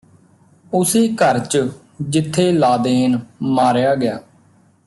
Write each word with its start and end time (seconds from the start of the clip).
ਉਸੇ 0.73 1.07
ਘਰ 1.15 1.39
ਚ 1.39 1.57
ਜਿਥੇ 2.01 2.51
ਲਾਦੇਨ 2.51 3.19
ਮਾਰਿਆ 3.41 3.95
ਗਿਆ 3.95 4.19